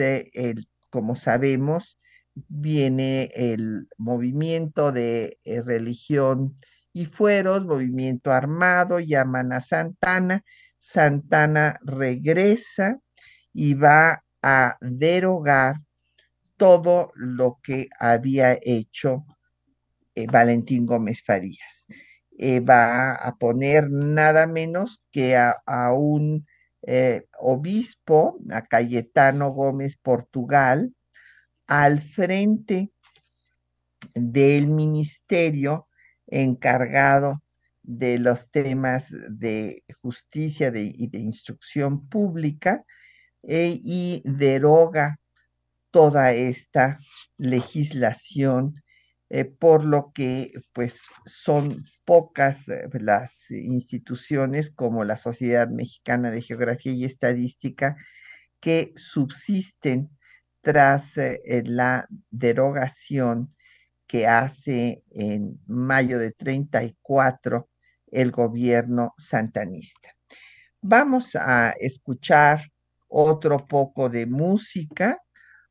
[0.90, 1.98] como sabemos
[2.34, 6.58] viene el movimiento de religión
[6.92, 10.44] y fueros, movimiento armado, llaman a Santana,
[10.78, 13.00] Santana regresa
[13.52, 15.76] y va a derogar
[16.56, 19.24] todo lo que había hecho
[20.14, 21.86] eh, Valentín Gómez Farías.
[22.38, 26.46] Eh, va a poner nada menos que a, un
[26.82, 30.94] eh, obispo, a Cayetano Gómez Portugal,
[31.66, 32.90] al frente
[34.14, 35.88] del ministerio
[36.26, 37.42] encargado
[37.82, 42.84] de los temas de justicia y de instrucción pública
[43.42, 45.20] y deroga
[45.96, 46.98] toda esta
[47.38, 48.74] legislación,
[49.30, 56.42] eh, por lo que pues son pocas eh, las instituciones como la Sociedad Mexicana de
[56.42, 57.96] Geografía y Estadística
[58.60, 60.10] que subsisten
[60.60, 61.12] tras
[61.64, 63.54] la derogación
[64.06, 67.70] que hace en mayo de 34
[68.08, 70.10] el gobierno santanista.
[70.82, 72.70] Vamos a escuchar
[73.08, 75.22] otro poco de música.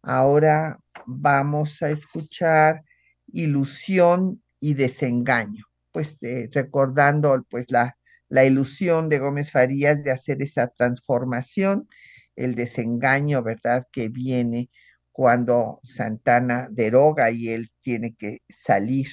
[0.08, 2.84] Ahora vamos a escuchar
[3.28, 7.98] Ilusión y Desengaño, pues eh, recordando pues la,
[8.30, 11.88] la ilusión de Gómez Farías de hacer esa transformación,
[12.36, 14.70] el desengaño, ¿verdad?, que viene
[15.12, 19.08] cuando Santana deroga y él tiene que salir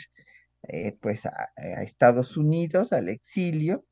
[0.68, 1.50] eh, pues a,
[1.82, 3.86] Estados Unidos, al exilio.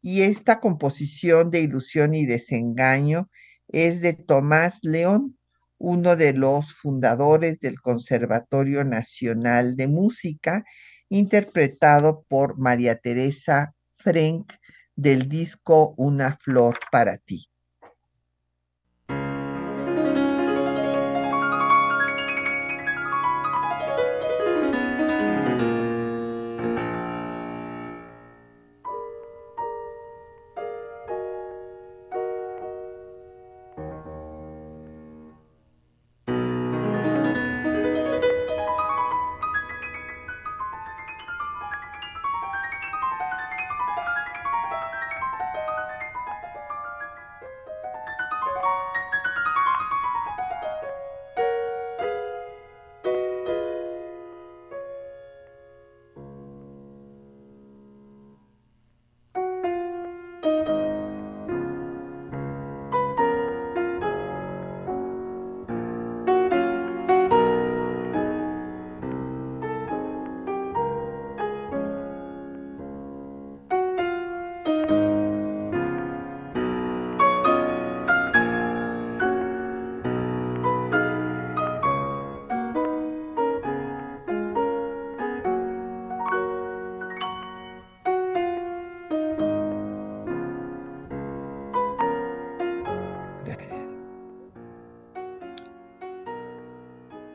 [0.00, 3.30] Y esta composición de ilusión y desengaño
[3.68, 5.37] es de Tomás León,
[5.78, 10.64] uno de los fundadores del Conservatorio Nacional de Música,
[11.08, 14.52] interpretado por María Teresa Frank
[14.96, 17.48] del disco Una flor para ti.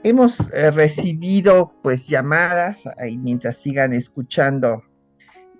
[0.05, 4.83] Hemos eh, recibido pues llamadas, ahí mientras sigan escuchando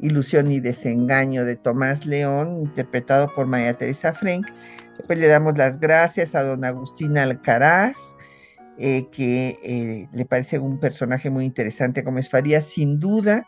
[0.02, 4.48] Ilusión y Desengaño de Tomás León, interpretado por María Teresa Frank.
[4.98, 7.96] Después le damos las gracias a don Agustín Alcaraz,
[8.78, 13.48] eh, que eh, le parece un personaje muy interesante como es Farías, sin duda,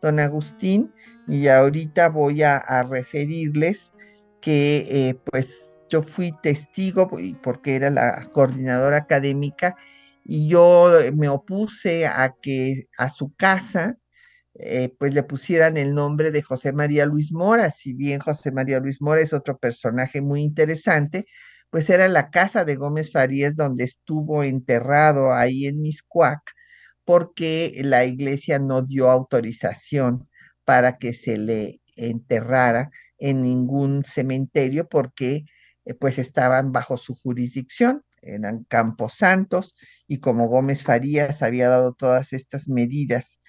[0.00, 0.92] don Agustín,
[1.26, 3.90] y ahorita voy a, referirles
[4.40, 7.10] que pues yo fui testigo
[7.42, 9.74] porque era la coordinadora académica
[10.28, 13.96] y yo me opuse a que a su casa
[14.98, 19.00] pues le pusieran el nombre de José María Luis Mora, si bien José María Luis
[19.02, 21.26] Mora es otro personaje muy interesante,
[21.70, 26.40] pues era la casa de Gómez Farías donde estuvo enterrado ahí en Miscuac,
[27.04, 30.28] porque la iglesia no dio autorización
[30.64, 35.44] para que se le enterrara en ningún cementerio porque
[35.84, 39.74] eh, pues estaban bajo su jurisdicción, eran campos santos
[40.06, 43.40] y como Gómez Farías había dado todas estas medidas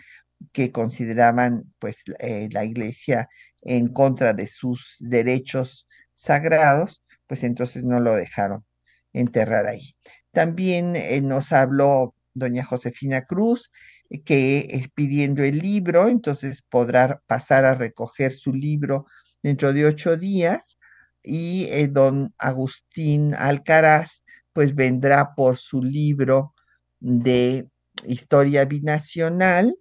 [0.52, 3.30] que consideraban pues eh, la iglesia
[3.62, 8.66] en contra de sus derechos sagrados, pues entonces no lo dejaron
[9.14, 9.96] enterrar ahí.
[10.32, 13.72] También eh, nos habló doña Josefina Cruz,
[14.10, 19.06] eh, que pidiendo el libro, entonces podrá pasar a recoger su libro
[19.42, 20.78] dentro de ocho días
[21.24, 24.22] y don Agustín Alcaraz
[24.58, 26.56] pues vendrá por su libro
[27.00, 27.70] de
[28.08, 29.78] historia binacional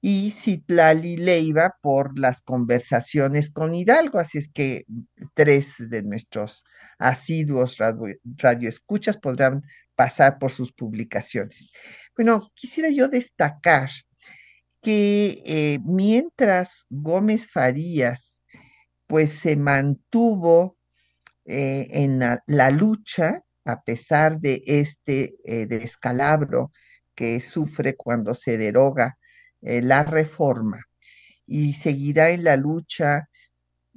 [0.00, 4.18] y Citlali Leiva por las conversaciones con Hidalgo.
[4.18, 4.86] Así es que
[5.34, 6.64] tres de nuestros
[6.98, 7.76] asiduos
[8.38, 9.62] radioescuchas podrán
[9.94, 11.70] pasar por sus publicaciones.
[12.16, 13.90] Bueno, quisiera yo destacar
[14.80, 18.40] que eh, mientras Gómez Farías
[19.06, 20.78] pues se mantuvo
[21.44, 26.72] eh, en la, lucha a pesar de este eh, descalabro
[27.14, 29.18] que sufre cuando se deroga
[29.60, 30.84] la reforma
[31.46, 33.28] y seguirá en la lucha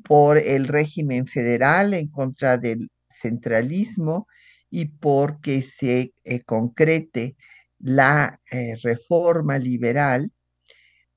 [0.04, 4.28] por el régimen federal en contra del centralismo
[4.70, 7.36] y porque se eh, concrete
[7.80, 10.32] la eh, reforma liberal,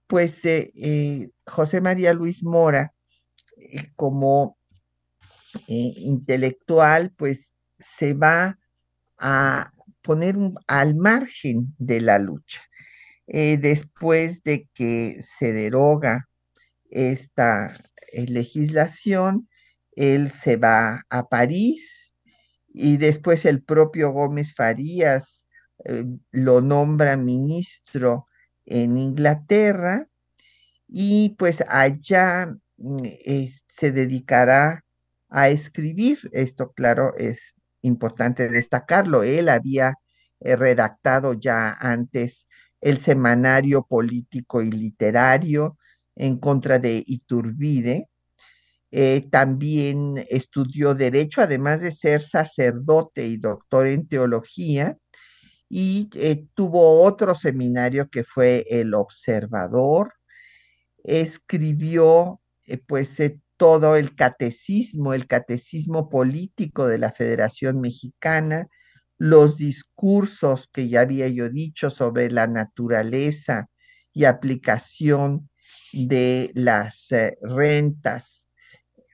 [0.06, 2.92] pues eh, José María Luis Mora,
[3.96, 4.58] como
[5.68, 8.58] intelectual, pues se va
[9.18, 9.72] a
[10.02, 12.62] poner al margen de la lucha.
[13.26, 16.28] después de que se deroga
[16.90, 17.74] esta
[18.12, 19.48] legislación,
[19.92, 22.04] él se va a París,
[22.74, 25.46] y después el propio Gómez Farías
[25.84, 28.26] eh, lo nombra ministro
[28.66, 30.08] en Inglaterra
[30.88, 33.04] y pues allá mm,
[33.68, 34.84] se dedicará
[35.28, 36.18] a escribir.
[36.32, 37.53] Esto, claro, es
[37.84, 39.22] importante destacarlo.
[39.22, 39.94] Él había
[40.40, 42.48] eh, redactado ya antes
[42.80, 45.78] el semanario político y literario
[46.16, 48.08] en contra de Iturbide
[48.96, 54.96] eh, también estudió derecho, además de ser sacerdote y doctor en teología,
[55.68, 60.14] y eh, tuvo otro seminario que fue el observador.
[61.04, 62.40] Escribió
[62.86, 63.18] pues
[63.64, 68.68] todo el catecismo, el catecismo político de la Federación Mexicana,
[69.16, 73.70] los discursos que ya había yo dicho sobre la naturaleza
[74.12, 75.48] y aplicación
[75.94, 77.06] de las
[77.40, 78.50] rentas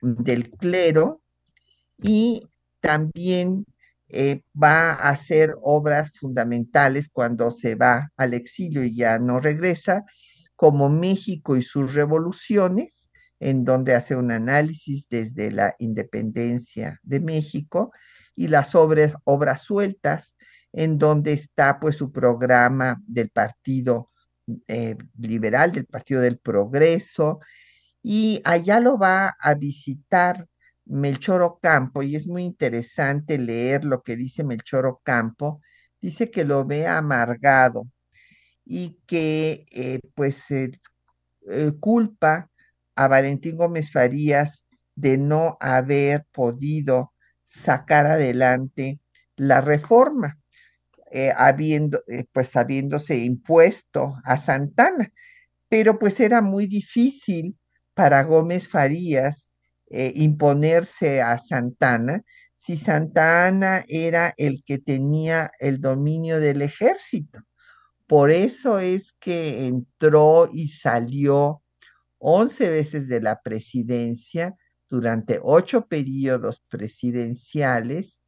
[0.01, 1.21] del clero
[2.03, 2.45] y
[2.81, 3.65] también
[4.09, 10.03] eh, va a hacer obras fundamentales cuando se va al exilio y ya no regresa,
[10.57, 13.00] como México y sus revoluciones,
[13.41, 17.91] en donde hace un análisis desde la independencia de México,
[18.35, 20.35] y las obras, obras sueltas,
[20.71, 24.11] en donde está pues su programa del Partido
[24.67, 27.39] eh, Liberal, del Partido del Progreso,
[28.03, 30.47] y allá lo va a visitar
[30.85, 35.61] Melchor Ocampo y es muy interesante leer lo que dice Melchor Ocampo.
[35.99, 37.87] Dice que lo ve amargado
[38.65, 40.71] y que eh, pues eh,
[41.79, 42.50] culpa
[43.01, 44.63] a Valentín Gómez Farías
[44.95, 47.13] de no haber podido
[47.45, 48.99] sacar adelante
[49.35, 50.39] la reforma,
[51.09, 55.11] eh, habiendo, pues habiéndose impuesto a Santana,
[55.67, 57.57] pero pues era muy difícil
[57.95, 59.49] para Gómez Farías
[59.89, 62.23] eh, imponerse a Santana
[62.57, 67.39] si Santana era el que tenía el dominio del ejército.
[68.05, 71.63] Por eso es que entró y salió
[72.21, 74.55] once veces de la presidencia
[74.87, 78.21] durante ocho periodos presidenciales,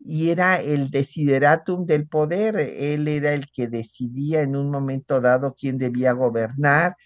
[0.00, 2.56] y era el desideratum del poder.
[2.56, 6.96] Él era el que decidía en un momento dado quién debía gobernar,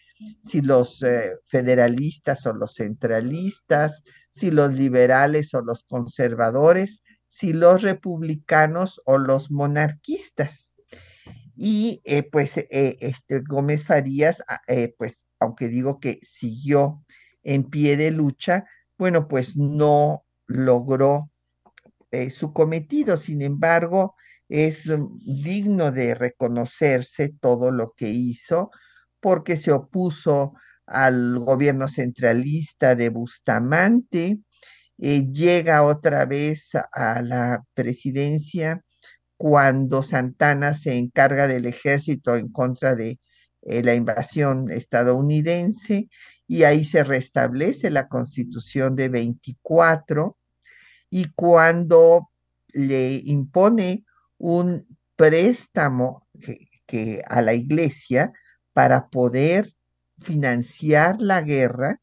[0.46, 7.82] si los eh, federalistas o los centralistas, si los liberales o los conservadores, si los
[7.82, 10.72] republicanos o los monarquistas.
[11.56, 14.60] Y eh, pues eh, este Gómez Farías, ah,
[14.96, 17.04] pues aunque digo que siguió
[17.42, 18.66] en pie de lucha,
[18.98, 21.30] bueno, pues no logró
[22.10, 23.16] eh, su cometido.
[23.16, 24.14] Sin embargo,
[24.48, 28.70] es mm, digno de reconocerse todo lo que hizo
[29.20, 30.54] porque se opuso
[30.86, 34.40] al gobierno centralista de Bustamante,
[34.98, 38.84] eh, llega otra vez a la presidencia
[39.36, 43.18] cuando Santana se encarga del ejército en contra de
[43.62, 46.08] eh, la invasión estadounidense
[46.48, 50.36] y ahí se restablece la constitución de 24
[51.10, 52.30] y cuando
[52.72, 54.04] le impone
[54.38, 56.26] un préstamo
[56.86, 58.32] que, a la iglesia
[58.72, 59.72] para poder
[60.20, 62.00] financiar la guerra,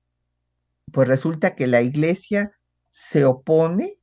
[0.92, 2.54] pues resulta que la iglesia
[2.90, 4.00] se opone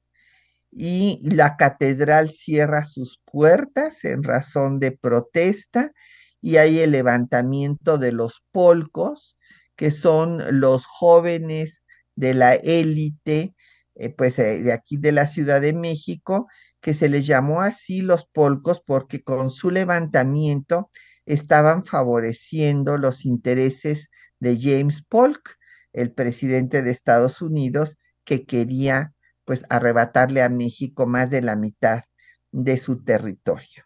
[0.71, 5.93] y la catedral cierra sus puertas en razón de protesta
[6.41, 9.37] y hay el levantamiento de los polcos,
[9.77, 11.85] que son los jóvenes
[12.15, 13.55] de la élite
[13.97, 16.49] eh, pues eh, de aquí de la Ciudad de México,
[16.81, 20.91] que se les llamó así los polcos porque con su levantamiento
[21.25, 24.09] estaban favoreciendo los intereses
[24.39, 25.57] de James Polk,
[25.93, 29.15] el presidente de Estados Unidos, que quería
[29.45, 32.03] pues arrebatarle a México más de la mitad
[32.53, 33.86] de su territorio.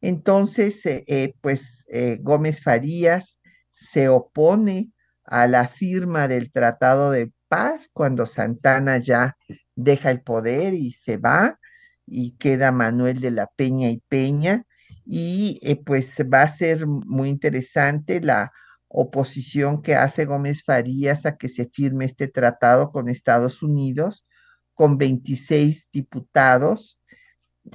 [0.00, 1.84] Entonces, eh, pues
[2.20, 3.40] Gómez Farías
[3.70, 4.90] se opone
[5.24, 9.36] a la firma del Tratado de paz cuando Santana ya
[9.74, 11.58] deja el poder y se va
[12.06, 14.64] y queda Manuel de la Peña y Peña.
[15.04, 18.52] Y eh, pues va a ser muy interesante la
[18.88, 24.26] oposición que hace Gómez Farías a que se firme este tratado con Estados Unidos
[24.74, 26.97] con 26 diputados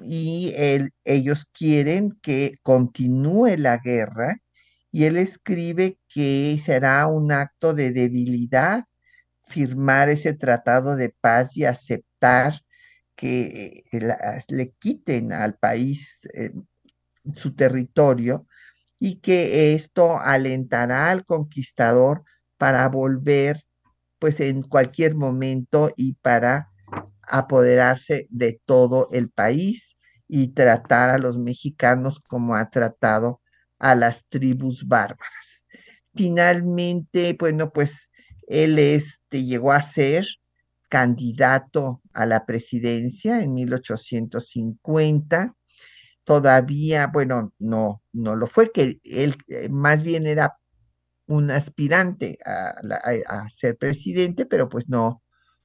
[0.02, 0.54] y
[1.04, 4.38] ellos quieren que continúe la guerra
[4.91, 8.86] y él escribe que será un acto de debilidad
[9.48, 12.62] firmar ese tratado de paz y aceptar
[13.16, 16.52] que eh, le quiten al país eh,
[17.36, 18.48] su territorio
[19.00, 22.24] y que esto alentará al conquistador
[22.58, 23.66] para volver
[24.20, 26.70] pues en cualquier momento y para
[27.28, 29.97] apoderarse de todo el país
[30.28, 33.41] y tratar a los mexicanos como ha tratado
[33.80, 35.63] a las tribus bárbaras.
[36.15, 38.09] Finalmente, bueno, pues
[38.47, 40.26] él este, llegó a ser
[40.89, 45.55] candidato a la presidencia en 1850.
[46.24, 50.57] Todavía, bueno, no, no lo fue, que él eh, más bien era
[51.26, 55.21] un aspirante a, ser presidente, pero pues no,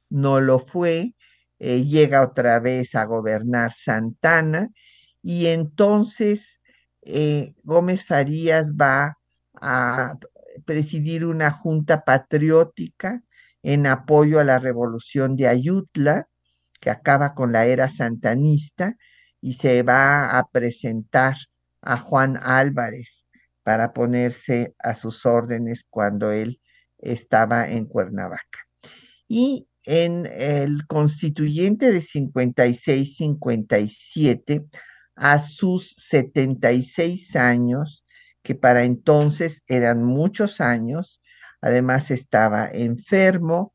[0.09, 1.15] no lo fue.
[1.59, 4.69] Eh, llega otra vez a gobernar Santana
[5.23, 6.61] y entonces
[7.03, 9.19] eh, Gómez Farías va
[9.55, 10.15] a
[10.65, 13.23] presidir una junta patriótica
[13.63, 16.29] en apoyo a la revolución de Ayutla,
[16.81, 18.97] que acaba con la era santanista,
[19.41, 21.37] y se va a presentar
[21.83, 23.25] a Juan Álvarez
[23.63, 26.61] para ponerse a sus órdenes cuando él
[26.99, 28.67] estaba en Cuernavaca.
[29.29, 34.69] Y en el constituyente de 56-57,
[35.17, 38.05] a sus 76 años,
[38.43, 41.23] que para entonces eran muchos años,
[41.63, 43.73] además estaba enfermo,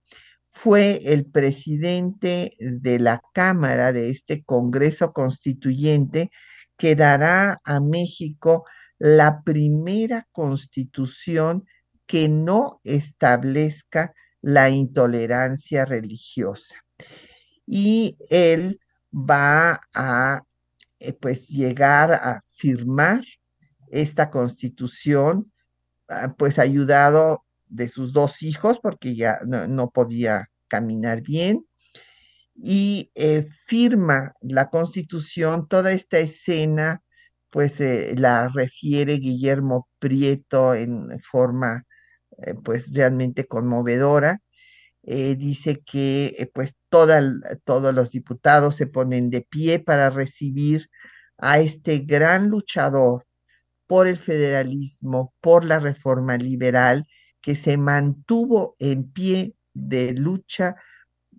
[0.49, 6.29] fue el presidente de la Cámara de este Congreso Constituyente
[6.77, 8.65] que dará a México
[8.99, 11.65] la primera constitución
[12.05, 14.13] que no establezca
[14.43, 16.75] la intolerancia religiosa.
[17.65, 18.79] Y él
[19.11, 20.43] va a
[20.99, 23.21] eh, pues llegar a firmar
[23.89, 25.51] esta constitución,
[26.09, 31.65] ah, pues ayudado de sus dos hijos, porque ya no, podía caminar bien,
[32.55, 37.01] y eh, firma la constitución, toda esta escena,
[37.49, 37.79] pues
[38.17, 41.85] la refiere Guillermo Prieto en forma,
[42.37, 44.41] eh, pues realmente conmovedora.
[45.03, 50.89] dice que pues todos los diputados se ponen de pie para recibir
[51.37, 53.25] a este gran luchador
[53.87, 57.05] por el federalismo, por la reforma liberal,
[57.41, 60.75] que se mantuvo en pie de lucha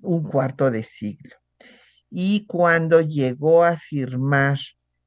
[0.03, 1.36] un cuarto de siglo.
[2.11, 4.59] y cuando llegó a firmar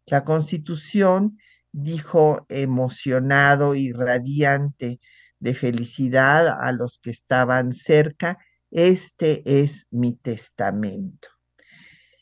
[0.08, 1.38] la constitución,
[1.72, 5.00] dijo emocionado y radiante
[5.40, 8.38] de felicidad a los que estaban cerca,
[8.72, 11.30] este es mi testamento.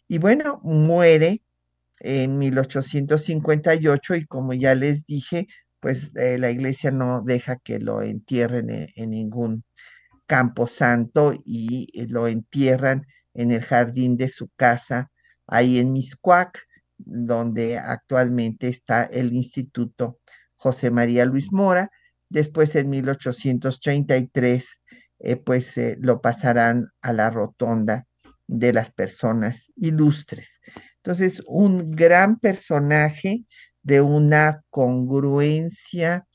[0.08, 1.42] Y bueno, muere
[2.00, 5.48] en 1858 y como ya les dije,
[5.80, 9.64] pues eh, la iglesia no deja que lo entierren en, ningún
[10.28, 15.12] campo santo y eh, lo entierran en el jardín de su casa,
[15.48, 16.60] ahí en Miscuac,
[16.98, 20.20] donde actualmente está el Instituto
[20.56, 21.92] José María Luis Mora.
[22.30, 24.66] Después, en 1833,
[25.20, 28.08] eh, pues lo pasarán a la rotonda
[28.48, 30.60] de las personas ilustres.
[30.98, 33.46] Entonces, un gran personaje
[33.84, 36.26] de una congruencia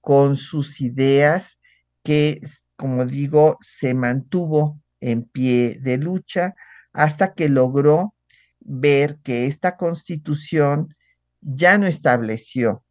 [0.00, 1.58] con sus ideas
[2.02, 2.40] que,
[2.76, 6.54] como digo, se mantuvo en pie de lucha
[6.92, 8.14] hasta que logró
[8.60, 10.96] ver que esta constitución
[11.40, 12.84] ya no estableció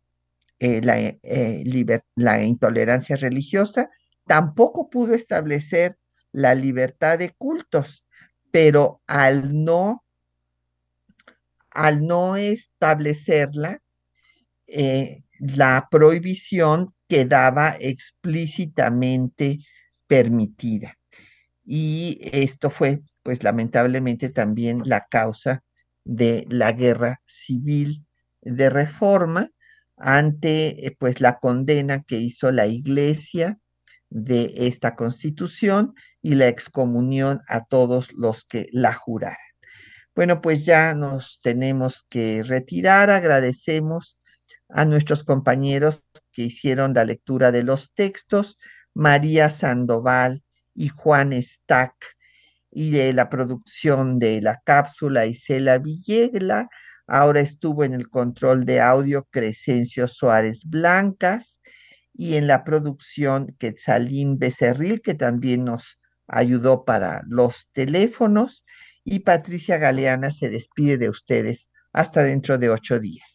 [0.60, 1.64] eh, la, eh,
[2.16, 3.89] la intolerancia religiosa,
[4.26, 5.97] tampoco pudo establecer
[6.32, 8.06] la libertad de cultos,
[8.51, 10.03] pero al no,
[11.72, 13.82] al no establecerla,
[14.68, 19.60] eh, la prohibición quedaba explícitamente
[20.08, 20.97] permitida.
[21.64, 25.64] Y esto fue, pues lamentablemente, también la causa
[26.03, 28.06] de la guerra civil
[28.41, 29.49] de reforma
[29.97, 33.59] ante eh, pues la condena que hizo la iglesia
[34.09, 39.37] de esta constitución y la excomunión a todos los que la juraran.
[40.15, 43.09] Bueno, pues ya nos tenemos que retirar.
[43.09, 44.17] Agradecemos
[44.69, 48.57] a nuestros compañeros que hicieron la lectura de los textos,
[48.93, 50.43] María Sandoval
[50.73, 51.93] y Juan Stack,
[52.71, 56.69] y de la producción de la cápsula Isela Villegla.
[57.08, 61.60] Ahora estuvo en el control de audio Crescencio Suárez Blancas
[62.14, 68.64] y en la producción Quetzalín Becerril, que también nos ayudó para los teléfonos.
[69.03, 73.34] Y Patricia Galeana se despide de ustedes hasta dentro de ocho días.